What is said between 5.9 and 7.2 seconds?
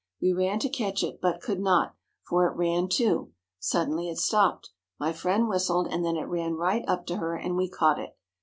and then it ran right up to